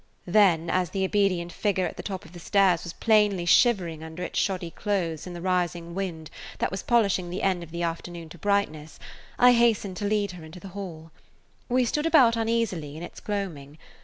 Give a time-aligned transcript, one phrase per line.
[0.25, 4.23] Then, as the obedient figure at the top of the stairs was plainly shivering under
[4.23, 8.27] its shoddy clothes in the rising wind that was polishing the end of the afternoon
[8.29, 8.97] to brightness,
[9.37, 11.11] I hastened to lead her into the hall.
[11.69, 13.77] We stood about uneasily in its gloaming.